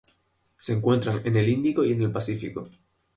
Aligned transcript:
Se 0.57 0.73
encuentran 0.73 1.21
en 1.25 1.35
el 1.37 1.47
Índico 1.47 1.85
y 1.85 1.91
en 1.91 2.01
el 2.01 2.11
Pacífico. 2.11 2.63